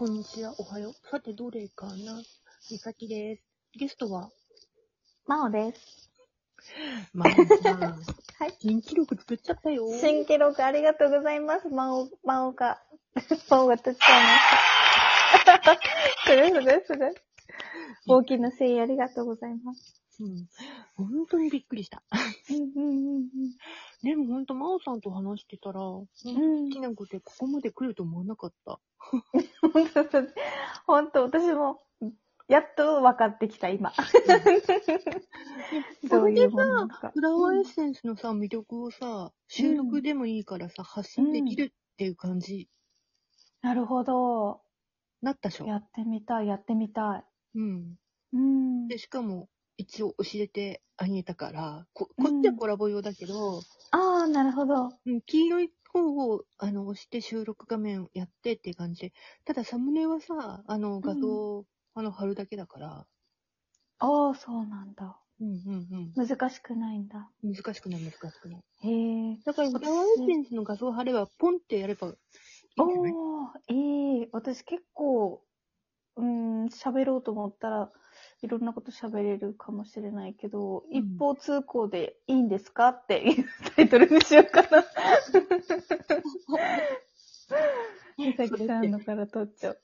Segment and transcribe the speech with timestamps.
[0.00, 1.08] こんにちは、おはよう。
[1.10, 2.22] さて、どれかな？
[2.70, 3.42] みさきです。
[3.78, 4.30] ゲストは、
[5.26, 6.10] まおです。
[7.12, 7.30] まあ
[7.62, 7.80] さん。
[8.40, 8.56] はい。
[8.60, 9.92] 新記録作っちゃったよ。
[10.00, 11.68] 新記録ありがとうございます。
[11.68, 12.82] まお、まおが、
[13.50, 15.74] まおが取っちゃいました。
[16.24, 17.14] すごいすごいすごい。
[18.08, 20.02] 大きな声援ありがとうございます。
[20.18, 20.48] うん。
[20.96, 22.02] 本当にびっくりした。
[22.48, 23.28] うんうんうん
[24.02, 26.06] でも本当、まおさんと話してたら、うん。
[26.06, 28.80] 好きな子でここまで来ると思わなかった。
[30.86, 31.80] 本当私も、
[32.48, 33.92] やっと分かってきた、今。
[36.10, 37.10] どういうものなのか。
[37.14, 42.68] フラワーエッセンスのさ、魅力をさ、収録でもいいからさ、発信できるっていう感じ、
[43.62, 44.62] なるほど。
[45.22, 45.66] なったでしょ？
[45.66, 47.24] やってみたい、やってみたい。
[47.56, 47.96] うん。
[48.32, 48.88] うん。
[48.88, 49.48] で、しかも、
[49.80, 53.60] 一応教えてあげたから、こ、こっちはコラボ用だけど、
[53.92, 54.98] ああ、なるほど。
[55.06, 59.12] うん、黄色い方を、あの、押して収録画面やってっていう感じで。
[59.44, 63.06] ただサムネはさ、あの、画像、あの、貼るだけだから。
[63.98, 65.20] ああ、そうなんだ。
[65.40, 67.30] うんうん難しくないんだ。
[67.42, 67.54] うん。
[67.54, 68.62] 難しくない難しくない。
[68.82, 69.38] へえ。
[69.44, 72.14] だからフラワーエッセンスの画像貼れば、ポンってやればい
[72.76, 73.12] いんじゃない？
[73.12, 74.28] おー、いい。
[74.32, 75.44] 私結構、
[76.16, 77.92] うーん、喋ろうと思ったら、
[78.42, 80.96] いろんなこと喋れるかもしれないけど、うん。
[80.96, 82.88] 一方通行でいいんですか？
[82.88, 83.44] っていう
[83.76, 84.84] タイトルにしようかな。
[88.16, 89.80] みさきさんのから取っちゃう。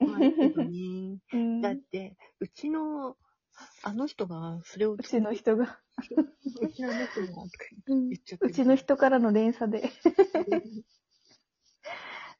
[0.00, 1.18] まあいいけどね。
[1.32, 1.60] うん。
[1.60, 3.16] だって、うちの、
[3.82, 5.78] あの人が、それを、うちの人が、
[6.60, 7.44] うちの人が、
[7.86, 9.90] 言っちゃってうちの人からの連鎖で。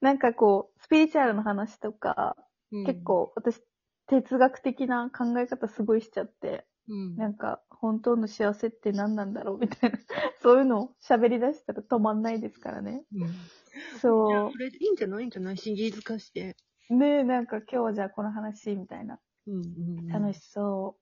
[0.00, 2.36] なんかこう、スピリチュアルの話とか、
[2.72, 2.84] うん。
[2.84, 3.62] 結、構私、
[4.06, 7.16] 哲学的な考え方すごいしちゃって、うん。
[7.16, 9.98] なんか、本当の幸せって何なんだろうみたいな、
[10.42, 13.04] そういうのを喋り出したら止まんないですからね。
[13.12, 13.50] うん。
[14.28, 15.22] いやそそれでいいんじゃない？
[15.22, 15.56] いいんじゃない？
[15.56, 16.56] シリーズ化して。
[16.90, 16.94] う。
[16.96, 19.20] ねえ、なんか今日はじゃあこの話みたいな。
[19.46, 20.30] うんうんうん。
[20.30, 20.98] 楽しそ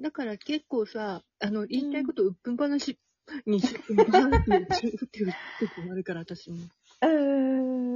[0.00, 3.00] だから結構さ、あの、言いたいことうっぷん話
[3.46, 6.68] にし、うっぷん話にするっていう時もあるから、私も。
[7.02, 7.06] う。
[7.06, 7.08] うー。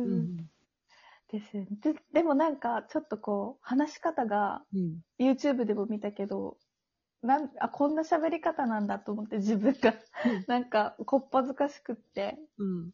[0.05, 0.52] うんん。
[1.33, 1.95] ですよねで。
[2.13, 5.01] でもなんか、ちょっとこう、話し方が、うん。
[5.19, 6.59] YouTube でも見たけど、
[7.23, 9.95] なんあ、こんな喋り方なんだと思って自分が
[10.25, 12.91] うん、なんか、こっぱずかしくって、うん。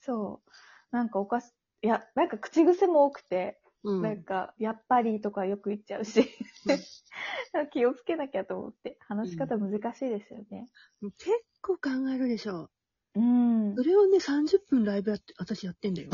[0.00, 0.50] そう。
[0.96, 4.02] なんかおかし、いや、なんか口癖も多くて、うん。
[4.02, 6.28] なんか、やっぱりとかよく言っちゃうし、
[7.72, 10.68] 気をつけなきゃと思って、話し方難しいですよね。
[11.16, 11.30] 結
[11.62, 12.70] 構考えるでしょ。
[13.14, 13.82] うんそ。
[13.82, 16.10] れをね、30分ライブやって、私やってんだよ。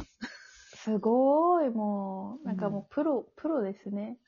[0.84, 4.18] すごい、もう、なんかもうプロ、プロですね。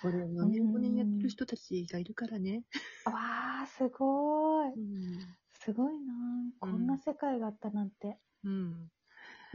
[0.00, 2.62] これを4年5年やってる人たちがいるからね。
[3.04, 4.68] わー、すごい。
[4.68, 5.18] うん。
[5.60, 6.14] すごいな
[6.60, 8.16] こんな世界があったなんて。
[8.44, 8.90] うん。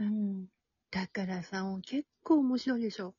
[0.00, 0.46] うん。
[0.90, 3.14] だからさ、結構面白いでしょ。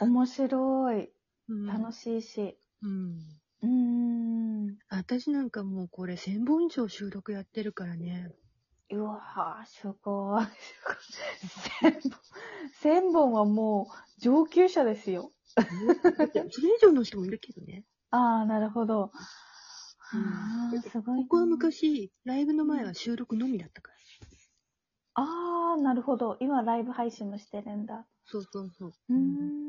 [0.00, 1.10] 面白い。
[1.48, 1.66] うん。
[1.66, 2.56] 楽しいし。
[2.80, 3.18] うん。
[3.60, 4.78] うーん。
[4.88, 8.30] 私なんかもうこれ1000本以上収録やってるからね。
[8.90, 10.46] うわー、すごい。
[11.80, 12.12] 千本。
[12.80, 15.32] 千本はもう上級者ですよ。
[15.56, 17.84] だってそれ以上の人もいるけどね。
[18.10, 19.04] ああ、なるほど。
[19.04, 19.10] うん
[20.10, 21.22] ああ、すごいな。
[21.24, 23.98] ここは昔、ライブの前は収録のみだったから。
[25.14, 26.36] ああ、なるほど。
[26.40, 28.06] 今ライブ配信もしてるんだ。
[28.24, 28.92] そうそうそう。
[29.10, 29.68] うーん。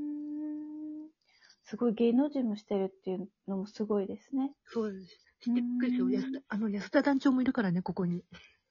[1.64, 4.54] すごい芸能人もしてるっていうのもすごいですね。
[4.66, 5.08] そうです。
[5.42, 8.24] 知ってびっくりあの、安田団長もいるからね、ここに。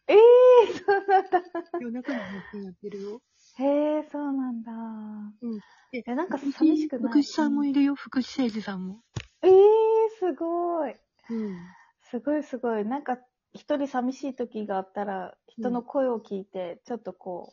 [0.08, 1.42] ええー、そうなんだ。
[1.80, 3.20] 夜中に配信やってるよ。
[3.58, 3.64] へ
[3.98, 4.72] え、そうなんだ。
[5.92, 7.12] でえ、なんか寂しくない？
[7.12, 9.02] 福士さんもいるよ、福士誠二さんも。
[9.42, 9.54] ええー、
[10.18, 10.96] すごい。
[11.30, 11.58] うん。
[12.10, 12.84] すごいすごい。
[12.84, 13.18] なんか、
[13.52, 17.52] 一人寂しい時があったら、人の声を聞いて、ちょっとこ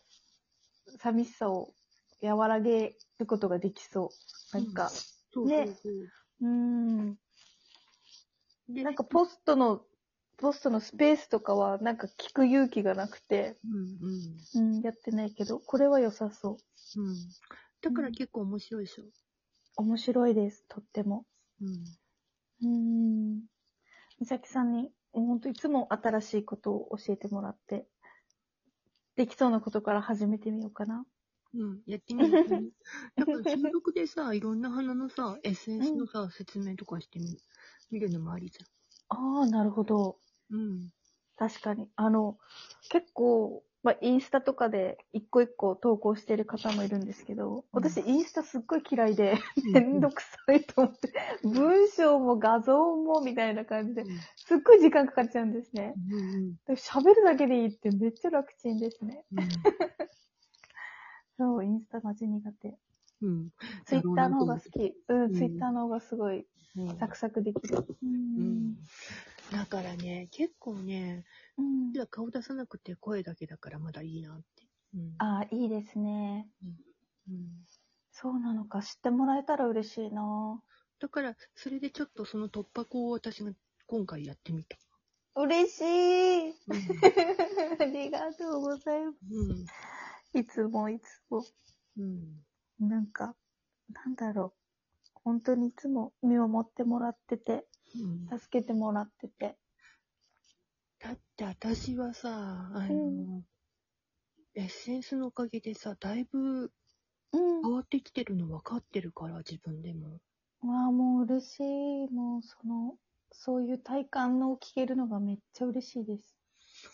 [0.88, 1.74] う、寂しさを
[2.22, 4.12] 和らげることができそ
[4.54, 4.58] う。
[4.58, 5.44] なんか、そ
[6.42, 7.16] うん。
[8.70, 9.82] でなんかポストの、
[10.38, 14.38] ポストのスペースとかは、なんか聞く勇気がなくて、うんうん。
[14.56, 17.02] うん、やってないけど、これは良さそう。
[17.02, 17.16] うん。
[17.82, 19.04] だから結構面白いでしょ。
[19.78, 21.26] 面白いです、とっても。
[21.62, 21.84] うん。
[22.62, 23.42] うーん。
[24.20, 27.88] 美咲さんに、ほんといつも新しいことを教えてもらって、
[29.16, 31.06] できそうなことから始めてみようかな。
[31.54, 32.38] うん、やってみる？
[32.38, 32.64] とね。
[33.18, 37.38] だから収録でさ、いろんな花のさ、エッセンスのさ、説明とかしてみ
[37.92, 38.60] 見るのもありじ
[39.10, 40.20] ああ、なるほど。
[40.52, 40.90] うん。
[41.38, 41.88] 確かに。
[41.96, 42.38] あの、
[42.90, 49.38] 結構、まあ、インスタとかで一個一個投稿してる方もいるんですけど、私インスタすっごい嫌いで、
[49.74, 51.14] めんどくさいと思って、
[51.44, 54.04] 文章も画像もみたいな感じで、
[54.38, 55.94] すっごい時間かかっちゃうんですね。
[56.70, 59.24] 喋るだけでいいってめっちゃ楽ちんですね。
[59.34, 59.48] うん
[61.38, 62.78] そう、インスタマジ苦手。
[63.22, 63.50] うん。
[63.86, 64.94] ツイッターの方が好き。
[65.10, 66.46] うん、うんツイッターの方がすごい
[66.78, 67.78] うんサクサクできる。
[67.78, 68.76] ううん。
[69.52, 71.24] だからね、結構ね、
[71.58, 74.68] うんじゃあ顔出さなくて声だけだからまだいいなって。
[74.96, 75.16] うん。
[75.18, 76.48] ああ、いいですね。
[77.30, 77.48] うん、
[78.12, 78.82] そうなのか。
[78.82, 80.62] 知ってもらえたら嬉しいな。
[81.00, 83.52] だから、それでちょっとその突破口を私が
[83.88, 84.78] 今回やってみた。
[85.36, 86.50] 嬉しい。
[86.50, 86.56] うん。
[87.82, 89.66] ありがとうございまうん。
[90.34, 90.38] す。
[90.38, 91.44] いつもいつも。
[91.98, 92.46] うん。
[92.80, 93.36] なんか、
[93.90, 94.66] なんだろう。
[95.24, 97.66] 本当にいつも見守ってもらってて、うん、
[98.40, 99.58] 助けてもらってて。
[101.00, 102.30] だって私はさ、
[102.74, 103.46] あの、うん
[104.58, 106.72] エッセンスのおかげでさ、だいぶ
[107.34, 107.62] うん。
[107.62, 110.22] 変わってきてるの分かってるから、自分でも。
[110.62, 112.14] わあ、もう嬉しい。
[112.14, 112.96] もう、その、
[113.32, 116.38] そういう体感の聞けるのがめっちゃ嬉しいです。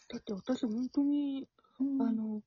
[0.09, 1.47] だって私本当に、
[1.79, 2.41] うん、あの、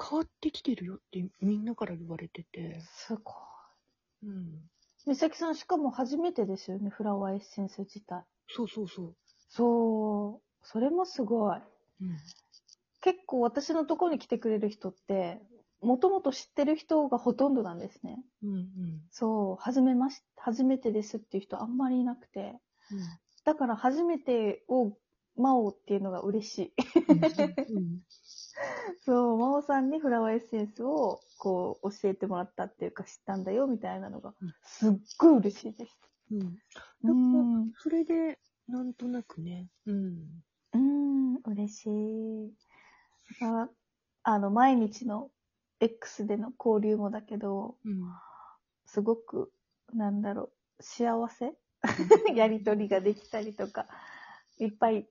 [0.00, 2.80] 変わってきてるよってみんなから言われてて。
[2.80, 4.26] すごい。
[4.26, 4.70] うん。
[5.06, 8.24] 美咲さん、しかも初めてですよね、フラワーエッセンス自体。
[8.48, 9.16] そうそうそう。
[9.48, 10.66] そう。
[10.66, 11.56] それもすごい。
[11.56, 11.62] うん。
[13.00, 15.40] 結構私のところに来てくれる人って、
[15.80, 18.22] もともと知ってる人がほとんどなんですね。
[18.44, 18.66] うんうん。
[19.10, 22.60] そう、初めまし、初めてですっていう人あんまりいなくて。
[23.44, 24.92] だから初めてを、
[25.36, 26.72] マオっていうのが嬉しい。
[27.70, 28.00] うん。
[29.04, 35.98] そう、マオさんにフラワーエッセンスを、こう、教えてもらったっていうか知ったんだよみたいなのがうん、すっごい嬉しいです。
[36.30, 36.40] うん。
[36.40, 36.54] う
[37.04, 37.72] うんん。
[37.78, 38.38] それで、
[38.68, 39.68] なんとなくね。
[39.86, 40.42] うん。
[40.74, 42.54] うん、嬉しい。
[43.42, 43.68] あ
[44.24, 45.30] あの、毎日の
[45.80, 48.02] X での交流もだけど、うん。
[48.86, 49.50] すごく、
[49.94, 51.54] なんだろう、幸せ？
[52.36, 53.88] やりとりができたりとか、
[54.62, 55.06] いっぱい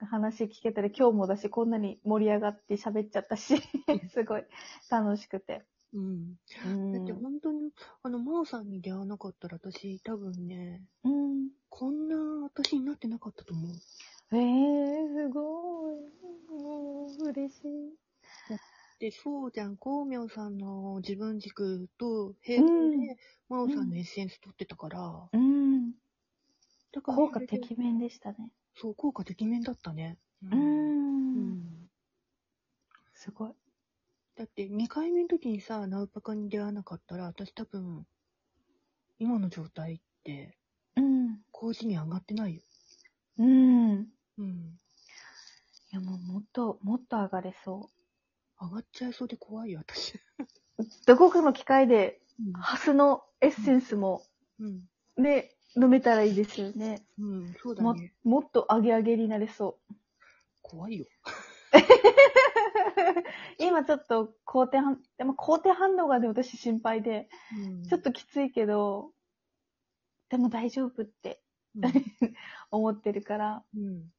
[0.00, 3.54] 話聞けたり、今日もだし、こんなに盛り上がって喋っちゃったし、
[4.12, 4.44] すごい
[4.90, 5.64] 楽しくて。
[5.92, 6.36] うん。
[6.66, 7.70] うんだって本当に、
[8.02, 11.50] あの、真央さんに出会わなかったら私、多分ね、うん。
[11.68, 13.70] こんな私になってなかったと思う。
[14.32, 15.96] ええー、すごい。
[16.48, 18.00] もう、嬉しい。
[18.98, 23.16] で、そうじゃん、光明さんの自分軸と並行で、
[23.48, 25.79] 真央さんのエッセンス取ってたから、うん。
[26.92, 28.50] だから、効果てきめんでしたね。
[28.74, 30.18] そう、効果てきめんだったね。
[30.42, 30.56] うう。
[30.56, 31.90] うんん。
[33.14, 33.52] すごい。
[34.36, 38.06] だって、2回目の時にさ、ナウパカに出会わなかったら、私多分、
[39.18, 40.56] 今の状態って、
[40.96, 41.44] うん。
[41.52, 42.62] 工事に上がってないよ。
[43.38, 44.08] うん。
[44.38, 44.80] うん。
[45.92, 47.90] いやもうもっと、もっと上がれそ
[48.60, 50.14] 上がっちゃいそうで怖いよ、私。
[50.14, 50.20] う。
[51.06, 52.52] どこかの機会で、うん。
[52.52, 54.22] ハスのエッセンスも、
[54.58, 54.88] うん。
[55.16, 57.02] ね、飲めたらいいですよね。
[57.18, 58.12] うん、そうだもね。
[58.24, 59.94] もっと上げ上げになれそう。
[60.62, 61.06] 怖いよ。
[63.58, 67.82] 今ちょっと肯定反、でも肯定反応がね、私心配で、うん。
[67.84, 69.12] ちょっときついけど、
[70.28, 71.42] でも大丈夫って
[71.76, 71.82] うん、
[72.70, 73.64] 思ってるから。
[73.74, 74.12] うん。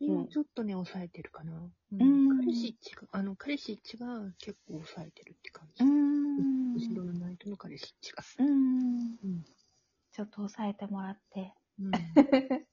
[0.00, 1.52] 今ちょっとね、抑えてるかな。
[1.52, 5.84] ううん彼氏一が、あの、彼氏一が結構抑えてるって感じ。
[5.84, 6.74] うーん。
[6.74, 8.24] 後ろのナイトの彼氏一が。
[8.38, 8.48] うん。
[8.48, 9.44] うん。
[10.14, 11.90] ちょっと抑えてもらって、うん。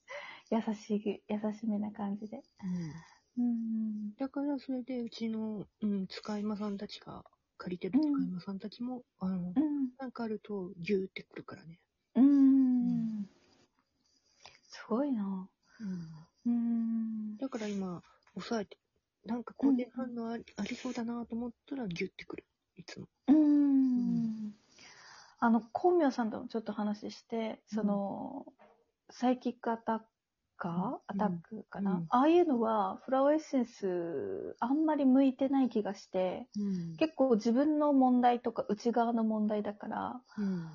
[0.51, 2.43] 優しい、優しめな感じで。
[3.37, 4.13] うん。
[4.15, 7.25] だから、それで、うちの、うん、使い魔さんたちが、
[7.57, 9.89] 借りてる使い魔さんたちも、あの、うん。
[9.97, 11.79] なんかあると、ギューってくるからね。
[12.13, 13.25] うん。
[14.69, 15.49] すごいな。
[15.79, 16.27] うん。
[16.45, 17.37] うん。
[17.37, 18.03] だから今、
[18.35, 18.77] 抑えて、
[19.25, 22.45] なんか後天反応あり,、ありそうだなと思ったら、ギューってくる。
[22.75, 23.07] いつも。
[23.27, 23.80] うん。
[25.41, 27.75] あの、コンミョさんともちょっと話して、うん。
[27.75, 28.45] その、
[29.09, 29.99] サイキックアタッ
[30.55, 30.95] カー、うん。
[31.07, 32.05] アタックかな、うん。
[32.09, 36.95] ああいうのは、フラワーエッセンス、あんまり向いてない気がして、うん。
[36.97, 40.69] 結構自分の問題とか内側の問題だから、うん。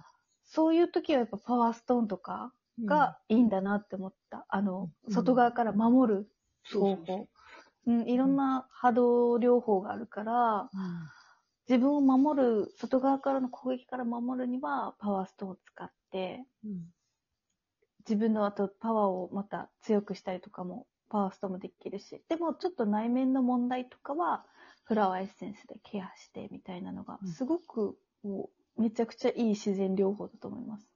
[0.45, 2.53] そういう時はやっぱパワーストーンとか
[2.85, 4.47] がいいんだなって思った。
[4.49, 5.13] あの、うん。
[5.13, 6.29] 外側から守る
[6.65, 7.29] そうそうそ
[7.87, 7.93] う。
[7.93, 10.69] うん、いろんな波動療法があるから、
[11.69, 16.85] 自分を守る、外側からの攻撃から守るには、パワーストーンを使って、うん。
[18.09, 24.45] 自分のあとパワーをまた強くしたりとかも、パワーストーンもできるし、でもちょっと内面の問題とかは、
[24.85, 30.87] フラワーエッセンスでケアしてみたいなのがうん、すごく、もう、めちゃくちゃいい自然療法だと思います。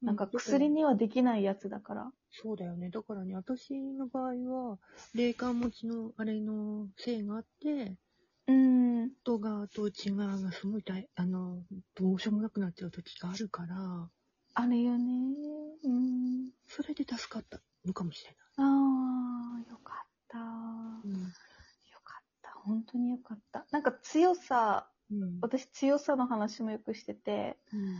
[0.00, 2.12] なんか薬にはできないやつだから。
[2.30, 2.88] そうだよね。
[2.88, 4.34] だからね、私の場合
[4.70, 4.78] は、
[5.14, 7.96] 霊感持ちのあれのせいがあって、
[8.52, 11.64] う側と内側がすごい大、あの、
[11.94, 14.10] どうしようもなくなっちゃう時があるから、
[14.54, 15.36] あるよね。
[15.84, 16.50] うん。
[16.66, 20.38] それで助かったのかもしれああ、よかった。
[20.38, 20.44] よ
[22.02, 22.50] かった。
[22.64, 23.66] 本当によかった。
[23.70, 25.38] なんか強さ、うん。
[25.40, 27.98] 私強さの話もよくしてて、うん。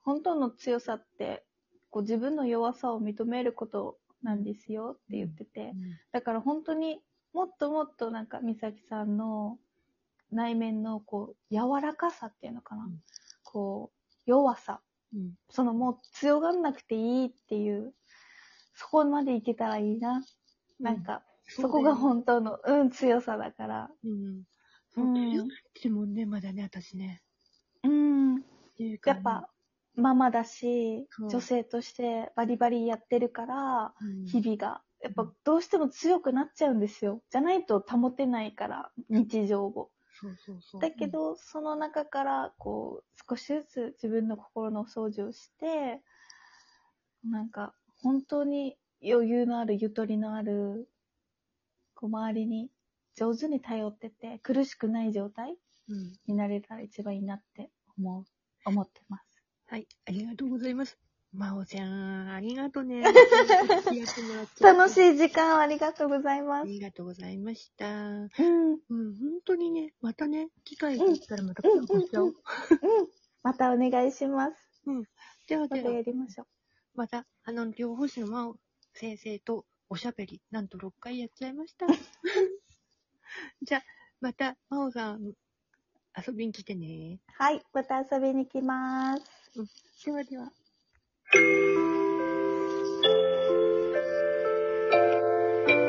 [0.00, 1.44] 本当の強さって、
[1.90, 5.74] こう自分の弱さを認めることなんですよって言ってて、
[6.12, 7.00] だから本当に
[7.32, 9.58] もっともっとなんか美咲さんの
[10.34, 12.98] 内面のこう柔らかさっていうのかな、うん
[13.44, 14.80] こう弱さ、
[15.14, 15.34] うん。
[15.48, 17.94] そのもう強がんなくていいっていう、
[18.74, 20.24] そこまでいけたらいいな。
[20.80, 23.90] なんか、そこが本当の、うん、強さだから。
[24.04, 24.38] うん。
[24.40, 24.44] う
[24.94, 25.50] そう、ん強いっ
[25.80, 27.22] てもんね、まだね、私ね。
[27.84, 28.34] うん。
[29.04, 29.48] やっぱ、、
[29.96, 34.82] ママだし女性としてバリバリやってるから、うん日々が。
[35.00, 37.22] やっぱどうしても強くなっちゃうんですよ。
[37.30, 39.90] じゃないと保てないから、日常を。
[40.20, 40.80] そうそうそう。
[40.80, 46.02] だけど、その中から、こう、少しずつ自分の心のお掃除をして、
[47.24, 50.88] なんか、本当に余裕のある、ゆとりのある、
[51.94, 52.70] こう、周りに
[53.16, 55.58] 上手に頼ってて、苦しくない状態。
[56.26, 58.24] になれたら一番いいなって思う、
[58.64, 59.26] 思ってます。
[59.66, 60.98] はい、ありがとうございます。
[61.36, 63.02] まおちゃん、ありがとね。
[64.60, 66.62] 楽楽しい時間をありがとうございます。
[66.62, 67.86] ありがとうございました。
[67.88, 68.28] うん。
[68.28, 72.28] うん、本当にね、またね、機会があったらまたコラボしちゃおう。
[72.28, 72.34] うん。
[73.42, 74.56] またお願いします。
[75.48, 76.46] ではまたでは、やりましょう。
[76.94, 78.56] また、あの、両方師のまお
[78.92, 81.86] 先生とおしゃべり、なんと6回やっちゃいました。
[83.62, 83.84] じゃあ、
[84.20, 85.34] また、まおさん、
[86.16, 87.18] 遊びに来てね。
[87.26, 87.60] はい。
[87.72, 89.24] また遊びに来ます。
[90.04, 90.52] ではでは。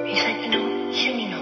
[0.04, 1.35] Mi sueño no, Shinino.